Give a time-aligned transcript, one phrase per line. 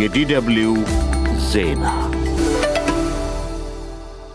[0.00, 0.68] የዲደብልዩ
[1.48, 1.84] ዜና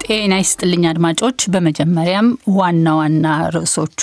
[0.06, 2.28] ጤና ይስጥልኝ አድማጮች። በመጀመሪያም
[2.58, 3.26] ዋና ዋና
[3.56, 4.02] ርዕሶቹ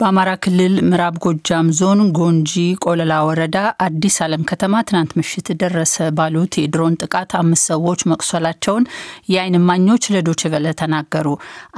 [0.00, 2.52] በአማራ ክልል ምዕራብ ጎጃም ዞን ጎንጂ
[2.84, 8.84] ቆለላ ወረዳ አዲስ ዓለም ከተማ ትናንት ምሽት ደረሰ ባሉት የድሮን ጥቃት አምስት ሰዎች መቁሰላቸውን
[9.32, 11.26] የአይን እማኞች ለዶይቼ ቬለ ተናገሩ።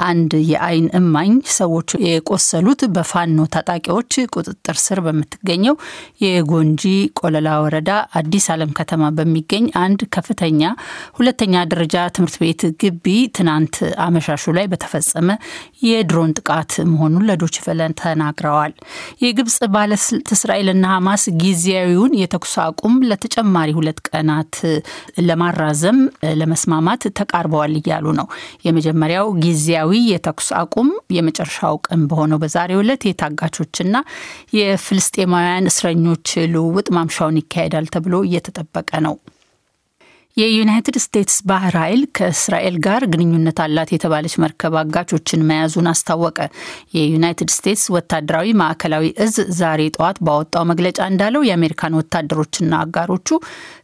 [0.06, 5.76] አንድ የአይን እማኝ ሰዎች የቆሰሉት በፋኖ ታጣቂዎች ቁጥጥር ስር በምትገኘው
[6.24, 6.86] የጎንጂ
[7.20, 7.90] ቆለላ ወረዳ
[8.20, 10.64] አዲስ ዓለም ከተማ በሚገኝ አንድ ከፍተኛ
[11.18, 13.76] ሁለተኛ ደረጃ ትምህርት ቤት ግቢ ትናንት
[14.06, 15.30] አመሻሹ ላይ በተፈጸመ
[15.86, 18.72] የድሮን ጥቃት መሆኑን ለዶይቼ ቬለ ተናግረዋል።
[19.22, 24.54] የግብጽ ባለስልጥ እስራኤልና ሐማስ ጊዜያዊውን የተኩስ አቁም ለተጨማሪ ሁለት ቀናት
[25.28, 25.98] ለማራዘም
[26.40, 28.26] ለመስማማት ተቃርበዋል እያሉ ነው።
[28.66, 33.96] የመጀመሪያው ጊዜያዊ የተኩስ አቁም የመጨረሻው ቀን በሆነው በዛሬው ዕለት የታጋቾችና
[34.60, 39.16] የፍልስጤማውያን እስረኞች ልውውጥ ማምሻውን ይካሄዳል ተብሎ እየተጠበቀ ነው።
[40.36, 46.38] የዩናይትድ ስቴትስ ባህር ኃይል ከእስራኤል ጋር ግንኙነት አላት የተባለች መርከብ አጋቾችን መያዙን አስታወቀ።
[46.96, 53.30] የዩናይትድ ስቴትስ ወታደራዊ ማዕከላዊ እዝ ዛሬ ጠዋት ባወጣው መግለጫ እንዳለው የአሜሪካን ወታደሮችና አጋሮቹ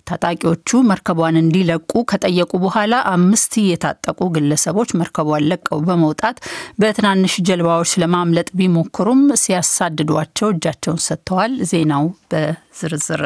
[0.09, 6.39] ታጣቂዎቹ መርከቧን እንዲለቁ ከጠየቁ በኋላ አምስት የታጠቁ ግለሰቦች መርከቧን ለቀው በመውጣት
[6.81, 13.23] በትናንሽ ጀልባዎች ለማምለጥ ቢሞክሩም ሲያሳድዷቸው እጃቸውን ሰጥተዋል። ዜናው በዝርዝር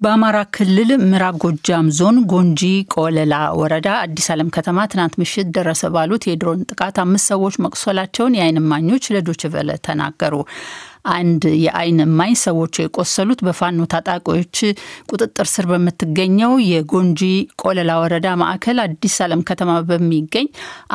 [0.00, 2.62] በአማራ ክልል ምዕራብ ጎጃም ዞን ጎንጂ
[2.94, 8.60] ቆለላ ወረዳ አዲስ ዓለም ከተማ ትናንት ምሽት ደረሰ ባሉት የድሮን ጥቃት አምስት ሰዎች መቁሰላቸውን የአይን
[8.62, 10.34] እማኞች ለዶይቼ ቬለ ተናገሩ።
[11.14, 14.56] አንድ የአይን እማኝ ሰዎቹ የቆሰሉት በፋኖ ታጣቂዎች
[15.10, 17.20] ቁጥጥር ስር በምትገኘው የጎንጂ
[17.62, 20.48] ቆለላ ወረዳ ማዕከል አዲስ ዓለም ከተማ በሚገኝ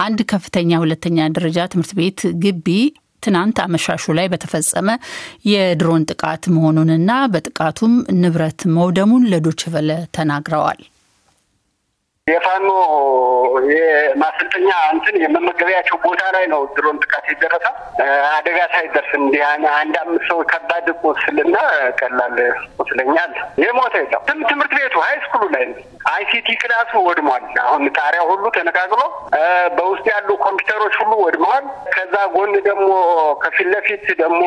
[0.05, 2.67] አንድ ከፍተኛ ሁለተኛ ደረጃ ትምህርት ቤት ግቢ
[3.23, 4.89] ትናንት አመሻሹ ላይ በተፈጸመ
[5.51, 10.81] የድሮን ጥቃት መሆኑንና በጥቃቱም ንብረት መውደሙን ለዶይቼ ቬለ ተናግረዋል።
[12.27, 12.67] የፋኖ
[13.71, 17.65] የማሰልጠኛ እንትን የመመገቢያቸው ቦታ ላይ ነው ድሮን ጥቃት የደረሰ
[18.31, 19.41] አደጋ ሳይደርስ እንዲህ
[19.71, 21.55] አንድ አምስት ሰው ከባድ ቁስልና
[21.99, 22.35] ቀላል
[22.77, 25.79] ቁስለኛ አለ። የሞተ የለም። ትምህርት ቤቱ high school ኡ ላይ ነው።
[26.11, 29.01] ICT class ኡ ወድሟል። አሁን ጣሪያ ሁሉ ተነቃቅሎ
[29.77, 31.65] በውስጥ ያሉ ኮምፒውተሮች ሁሉ ወድመዋል።
[31.95, 32.87] ከዛ ጎን ደግሞ
[33.43, 34.43] ከፊት ለፊት ደግሞ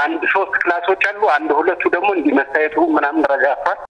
[0.00, 3.80] አንድ ሶስት class ኦች አሉ። አንድ ሁለቱ ደግሞ እንዲህ መታየቱ ምናምን ረጋቷል።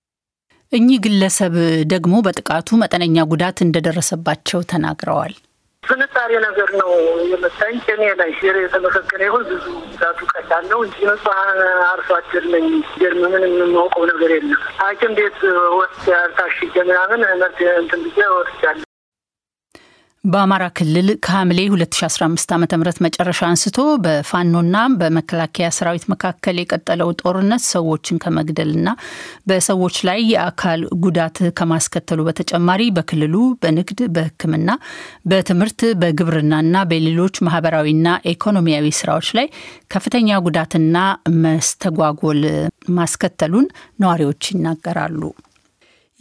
[0.72, 1.54] እኚህ ግለሰብ
[1.92, 5.32] ደግሞ በጥቃቱ መጠነኛ ጉዳት እንደደረሰባቸው ተናግረዋል።
[5.84, 6.90] ፍንጣሬ ነገር ነው
[7.30, 12.66] የመታኝ ጤኔ ላይ እግዜር የተመሰገነ ይሁን ብዙ ጉዳቱ ቀላል ነው እንጂ ንጹሐን አርሶ አደር ነኝ።
[13.00, 15.40] ገርም ምን የምናውቀው ነገር የለም። ሐኪም ቤት
[15.78, 16.06] ወስድ
[16.38, 18.86] ታሽጌ ምናምን መርት እንትን ብዬ ወስጃለሁ።
[20.24, 22.66] በአማራ ክልል ከሐምሌ 2015 ዓ ም
[23.04, 28.90] መጨረሻ አንስቶ በፋኖና በመከላከያ ሰራዊት መካከል የቀጠለው ጦርነት ሰዎችን ከመግደልና
[29.50, 34.68] በሰዎች ላይ የአካል ጉዳት ከማስከተሉ በተጨማሪ በክልሉ በንግድ፣ በሕክምና፣
[35.30, 39.48] በትምህርት፣ በግብርናና በሌሎች ማህበራዊና ኢኮኖሚያዊ ስራዎች ላይ
[39.88, 40.96] ከፍተኛ ጉዳትና
[41.42, 42.42] መስተጓጎል
[42.98, 43.68] ማስከተሉን
[44.04, 45.22] ነዋሪዎች ይናገራሉ።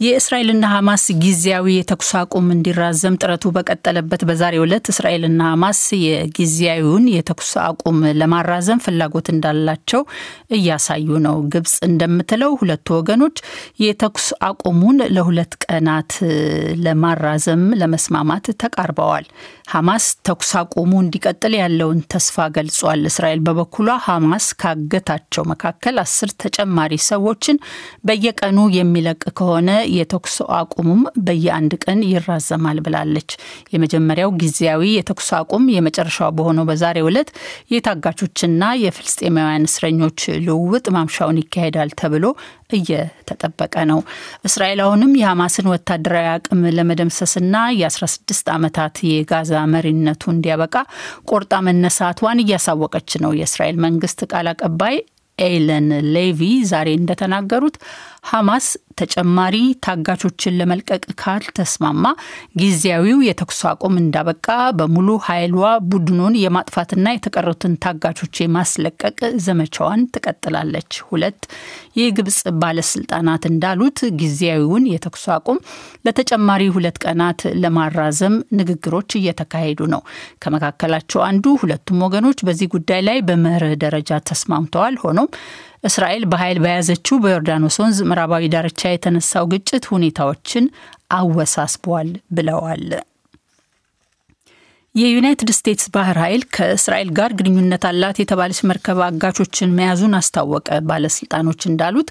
[0.00, 7.98] የእስራኤልና ሐማስ ጊዜያዊ የተኩስ አቁም እንዲራዘም ጥረቱ በቀጠለበት በዛሬው ዕለት እስራኤልና ሐማስ የጊዜያዊውን የተኩስ አቁም
[8.20, 10.02] ለማራዘም ፍላጎት እንዳላቸው
[10.58, 13.36] እያሳዩ ነው። ግብጽ እንደምትለው ሁለቱ ወገኖች
[13.84, 16.14] የተኩስ አቁሙን ለሁለት ቀናት
[16.86, 19.28] ለማራዘም ለመስማማት ተቃርበዋል።
[19.72, 27.60] ሐማስ ተኩስ አቁሙ እንዲቀጥል ያለውን ተስፋ ገልጿል። እስራኤል በበኩሏ ሐማስ ካገታቸው መካከል አስር ተጨማሪ ሰዎችን
[28.06, 33.30] በየቀኑ የሚለቅ ከሆነ የተኩስ አቁሙም በየአንድ ቀን ይራዘማል ብላለች።
[33.74, 37.30] የመጀመሪያው ጊዜያዊ የተኩስ አቁም የመጨረሻው በሆነው በዛሬው ዕለት
[37.74, 42.24] የታጋቾችና የፍልስጤማውያን እስረኞች ልውውጥ ማምሻውን ይካሄዳል ተብሎ
[42.78, 44.00] እየተጠበቀ ነው።
[44.48, 50.74] እስራኤል አሁንም የሐማስን ወታደራዊ አቅም ለመደምሰስና የ16 ዓመታት የጋዛ መሪነቱ እንዲያበቃ
[51.30, 54.96] ቆርጣ መነሳቷን እያሳወቀች ነው። የእስራኤል መንግስት ቃል አቀባይ
[55.38, 57.76] ኤለን ሌቪ ዛሬ እንደተናገሩት
[58.30, 58.66] ሐማስ
[59.00, 62.04] ተጨማሪ ታጋቾችን ለመልቀቅ ካልተስማማ
[62.60, 64.46] ጊዜያዊው የተኩስ አቁም እንዳበቃ
[64.78, 65.60] በሙሉ ኃይሏ
[65.90, 69.16] ቡድኑን የማጥፋትና የተቀሩትን ታጋቾች የማስለቀቅ
[69.46, 70.78] ዘመቻዋን ትቀጥላለች።
[71.10, 71.40] ሁለት
[72.00, 75.58] የግብጽ ባለስልጣናት እንዳሉት ጊዜያዊውን የተኩስ አቁም
[76.06, 80.02] ለተጨማሪ ሁለት ቀናት ለማራዘም ንግግሮች እየተካሄዱ ነው።
[80.42, 85.28] ከመካከላቸው አንዱ ሁለቱም ወገኖች በዚህ ጉዳይ ላይ በመርህ ደረጃ ተስማምተዋል። ሆኖም
[85.84, 90.64] እስራኤል በኃይል በያዘችው በዮርዳኖስ ወንዝ ምዕራባዊ ዳርቻ የተነሳው ግጭት ሁኔታዎችን
[91.12, 92.84] አወሳስቧል ብለዋል።
[94.94, 102.08] የዩናይትድ ስቴትስ ባህር ኃይል ከእስራኤል ጋር ግንኙነት አላት የተባለች መርከብ አጋቾችን መያዙን አስታወቀ። ባለስልጣኖች እንዳሉት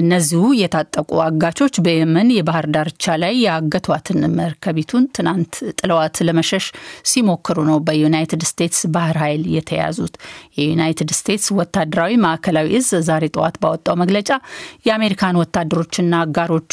[0.00, 5.50] እነዚሁ የታጠቁ አጋቾች በየመን የባህር ዳርቻ ላይ ያገቷትን መርከቢቱን ትናንት
[5.80, 6.68] ጥለዋት ለመሸሽ
[7.10, 10.14] ሲሞክሩ ነው በዩናይትድ ስቴትስ ባህር ኃይል የተያዙት።
[10.60, 14.30] የዩናይትድ ስቴትስ ወታደራዊ ማዕከላዊ እዝ ዛሬ ጠዋት ባወጣው መግለጫ
[14.86, 16.72] የአሜሪካን ወታደሮችና አጋሮቹ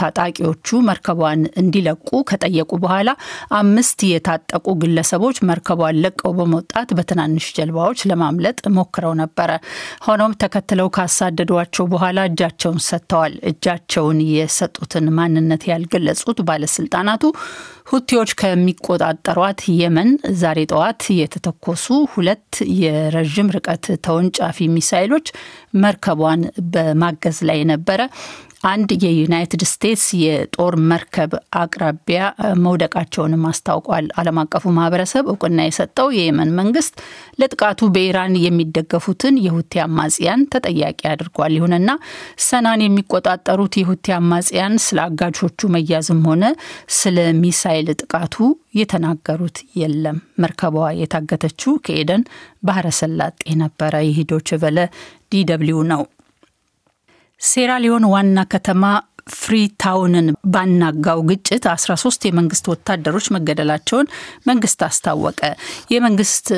[0.00, 1.98] ታጣቂዎቹ መርከቧን እንዲለቁ
[2.30, 3.10] ከጠየቁ በኋላ
[3.58, 9.50] አምስት የታጠቁ ግለሰቦች መርከቧን ለቀው በመውጣት በትናንሽ ጀልባዎች ለማምለጥ ሞክረው ነበረ።
[10.06, 17.22] ሆኖም ተከትለው ካሳደዷቸው በኋላ እጃቸውን ሰጥተዋል። እጃቸውን የሰጡትን ማንነት ያልገለጹት ባለስልጣናቱ
[17.90, 20.10] ሁቲዎች ከሚቆጣጠሯት የመን
[20.40, 22.50] ዛሬ ጠዋት የተተኮሱ ሁለት
[22.80, 25.26] የረዥም ርቀት ተወንጫፊ ሚሳይሎች
[25.84, 26.42] መርከቧን
[26.74, 28.00] በማገዝ ላይ ነበረ
[28.64, 32.20] አንድ የዩናይትድ ስቴትስ የጦር መርከብ አቅራቢያ
[32.62, 36.94] መውደቃቸውንም አስታውቋል። ዓለም አቀፉ ማህበረሰብ እውቅና የሰጠው የየመን መንግስት
[37.40, 41.90] ለጥቃቱ በኢራን የሚደገፉትን የሁቲ አማጽያን ተጠያቂ አድርጓል። ይሁንና
[42.46, 45.42] ሰናን የሚቆጣጠሩት የሁቲ አማጽያን ስለ አጋቾቹ
[45.76, 46.44] መያዝም ሆነ
[46.98, 48.36] ስለ ሚሳይል ጥቃቱ
[48.74, 52.24] የተናገሩት የለም። መርከቧ የታገተችው ከኤደን
[52.62, 53.32] ባህረ ሰላጤ
[53.62, 54.78] ነበረ። ይህ ዶይቼ ቬለ
[55.32, 56.02] DW ነው።
[57.44, 58.84] ሴራሊዮን ዋና ከተማ
[59.26, 64.10] ፍሪታውንን ባናጋው ግጭት 13 የመንግስት ወታደሮች መገደላቸውን
[64.48, 65.40] መንግስት አስታወቀ።
[65.94, 66.48] የመንግስት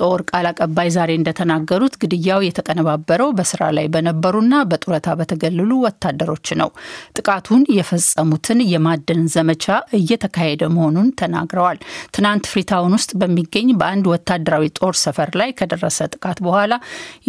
[0.00, 6.70] ጦር ቃል አቀባይ ዛሬ እንደተናገሩት ግድያው የተቀነባበረው በስራ ላይ በነበሩና በጡረታ በተገለሉ ወታደሮች ነው።
[7.18, 9.64] ጥቃቱን የፈጸሙትን የማደን ዘመቻ
[10.00, 11.78] እየተካሄደ መሆኑን ተናግረዋል።
[12.16, 16.72] ትናንት ፍሪታውን ውስጥ በሚገኝ በአንድ ወታደራዊ ጦር ሰፈር ላይ ከደረሰ ጥቃት በኋላ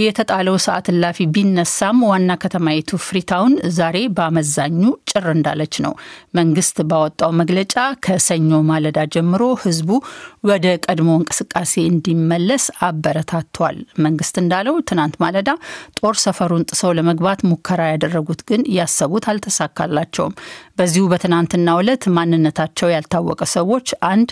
[0.02, 5.94] የተጣለው ሰዓት እላፊ ቢነሳም ዋና ከተማይቱ ፍሪታውን ዛሬ በአመዛኙ ጭር እንዳለች ነው።
[6.38, 7.74] መንግስት ባወጣው መግለጫ
[8.06, 9.90] ከሰኞ ማለዳ ጀምሮ ህዝቡ
[10.50, 15.50] ወደ ቀድሞ እንቅስቃሴ እንዲመለስ አበረታቷል። መንግስት እንዳለው ትናንት ማለዳ
[16.00, 20.38] ጦር ሰፈሩን ጥሰው ለመግባት ሙከራ ያደረጉት ግን ያሰቡት አልተሳካላቸውም።
[20.80, 24.30] በዚሁ በትናንትናው ዕለት ማንነታቸው ያልታወቀ ሰዎች አንድ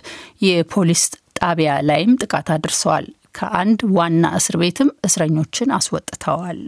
[0.47, 1.03] የፖሊስ
[1.39, 3.07] ጣቢያ ላይም ጥቃት አድርሰዋል።
[3.37, 6.59] ከአንድ ዋና እስር ቤትም እስረኞችን አስወጥተዋል።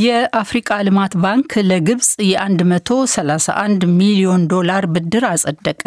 [0.00, 5.82] የአፍሪቃ ልማት ባንክ ለግብጽ የ131 ሚሊዮን ዶላር ብድር አጸደቀ።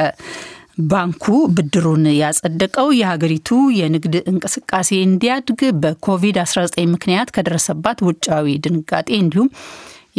[0.83, 1.24] ባንኩ
[1.56, 3.50] ብድሩን ያጸደቀው የሀገሪቱ
[3.80, 6.62] የንግድ እንቅስቃሴ እንዲያድግ በኮቪድ-19
[6.94, 9.50] ምክንያት ከደረሰባት ውጫዊ ድንጋጤ እንዲሁም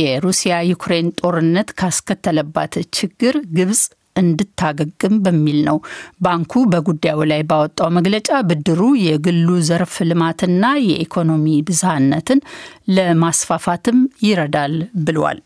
[0.03, 3.83] የሩሲያ ዩክሬን ጦርነት ካስከተለባት ችግር ግብጽ
[4.17, 5.79] እንድታገግም በሚል ነው።
[6.25, 12.41] ባንኩ በጉዳዩ ላይ ባወጣው መግለጫ ብድሩ የግሉ ዘርፍ ልማትና የኢኮኖሚ ብዝሃነትን
[12.97, 15.41] ለማስፋፋትም ይረዳል ብሏል።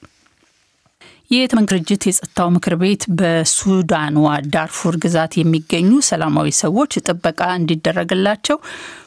[1.30, 8.58] የተመድ ድርጅት የጸጥታው ምክር ቤት በሱዳንዋ ዳርፉር ግዛት የሚገኙ ሰላማዊ ሰዎች ጥበቃ እንዲደረግላቸው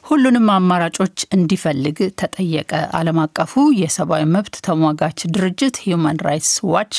[0.09, 6.94] ሁሉንም አማራጮች እንዲፈልግ ተጠየቀ። ዓለም አቀፉ የሰብአዊ መብት ተሟጋች ድርጅት ሂዩማን ራይትስ ዋች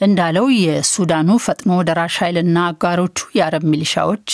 [0.00, 4.30] እንዳለው የሱዳኑ ፈጥኖ ደራሽ ኃይልና አጋሮቹ የአረብ ሚሊሻዎች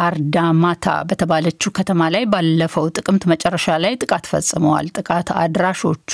[0.00, 6.12] አርዳማታ በተባለችው ከተማ ላይ ባለፈው ጥቅምት መጨረሻ ላይ ጥቃት ፈጽመዋል። ጥቃት አድራሾቹ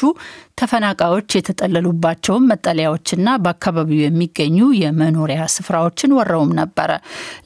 [0.61, 6.91] ተፈናቃዮች የተጠለሉባቸውን መጠለያዎችና በአካባቢው የሚገኙ የመኖሪያ ስፍራዎችን ወረውም ነበረ።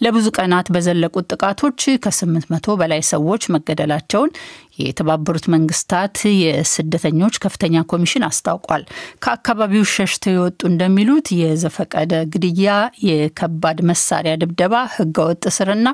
[0.04, 4.32] ለብዙ ቀናት በዘለቁት ጥቃቶች ከስምንት መቶ በላይ ሰዎች መገደላቸውን
[4.82, 8.82] የተባበሩት መንግስታት የስደተኞች ከፍተኛ ኮሚሽን አስታውቋል።
[9.24, 12.68] ከአካባቢው ሸሽተው የወጡ እንደሚሉት የዘፈቀደ ግድያ፣
[13.08, 15.88] የከባድ መሳሪያ ድብደባ፣ ህገወጥ እስርና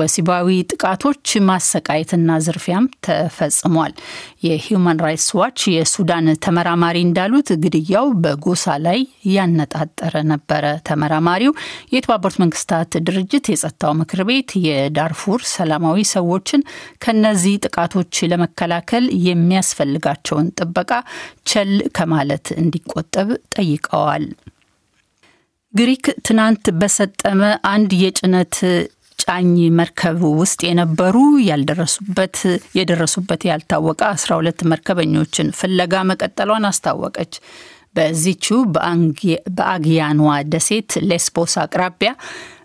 [0.00, 1.16] ወሲባዊ ጥቃቶች፣
[1.48, 3.92] ማሰቃየትና ዝርፊያም ተፈጽሟል።
[4.46, 9.00] የሂዩማን ራይትስ ዋች የሱዳን ተመራማሪ እንዳሉት ግድያው በጎሳ ላይ
[9.34, 10.48] ያነጣጠረ ነበረ።
[10.88, 11.54] ተመራማሪው
[11.94, 12.68] የተባበሩት መንግስታት
[13.08, 16.66] ድርጅት የጸጥታው ምክር ቤት የዳርፉር ሰላማዊ ሰዎችን
[17.04, 17.98] ከነዚህ ጥቃቶች
[18.32, 20.92] ለመከላከል የሚያስፈልጋቸውን ጥበቃ
[21.46, 24.24] ቸል ከማለት እንዲቆጠብ ጠይቀዋል።
[25.74, 27.40] ግሪክ ትናንት በሰጠመ
[27.70, 28.54] አንድ የጭነት
[29.30, 31.16] ጫኝ መርከብ ውስጥ የነበሩ
[31.48, 32.36] ያልደረሱበት
[32.78, 37.34] የደረሱበት ያልታወቀ 12 መርከበኞችን ፍለጋ መቀጠሏን አስታወቀች።
[37.96, 38.46] በዚቹ
[39.52, 40.20] በአግያኗ
[40.52, 42.10] ደሴት ሌስቦስ አቅራቢያ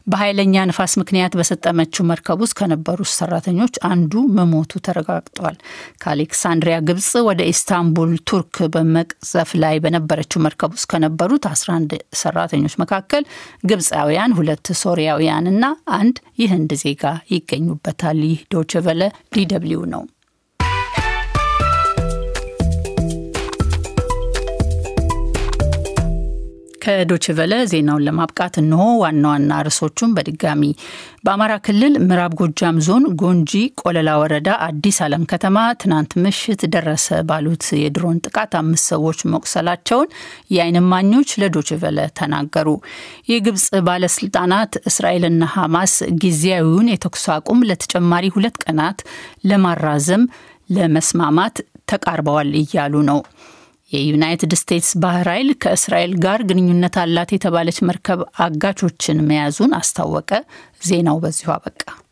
[0.08, 5.56] በኃይለኛ ንፋስ ምክንያት በሰጠመችው መርከብ ውስጥ ከነበሩት ሰራተኞች አንዱ መሞቱ ተረጋግጧል።
[6.04, 13.26] ከአሌክሳንድሪያ ግብጽ ወደ ኢስታንቡል ቱርክ በመቅዘፍ ላይ በነበረችው መርከብ ውስጥ ከነበሩት 11 ሰራተኞች መካከል
[13.70, 15.64] ግብፃውያን፣ ሁለት ሶሪያውያን እና
[16.00, 17.04] አንድ የህንድ ዜጋ
[17.36, 19.02] ይገኙበታል። ይህ ዶይቼ ቬለ
[19.36, 20.04] DW ነው።
[26.86, 30.64] ከዶችቨለ ዜናውን ለማብቃት እንሆ ዋና ዋና ርዕሶቹን በድጋሚ
[31.26, 33.52] በአማራ ክልል ምዕራብ ጎጃም ዞን ጎንጂ
[33.82, 40.12] ቆለላ ወረዳ አዲስ ዓለም ከተማ ትናንት ምሽት ደረሰ ባሉት የድሮን ጥቃት አምስት ሰዎች መቁሰላቸውን
[40.56, 42.68] የዓይን እማኞች ለዶችቨለ ተናገሩ።
[43.32, 49.02] የግብጽ ባለስልጣናት እስራኤልና ሐማስ ጊዜያዊውን የተኩስ አቁም ለተጨማሪ ሁለት ቀናት
[49.52, 50.26] ለማራዘም
[50.70, 51.58] ለመስማማት
[51.90, 53.20] ተቃርበዋል እያሉ ነው።
[53.98, 60.32] የዩናይትድ ስቴትስ ባህር ኃይል ከእስራኤል ጋር ግንኙነት አላት የተባለች መርከብ አጋቾችን መያዙን አስታወቀ።
[60.84, 62.05] ዜናው በዚሁ አበቃ።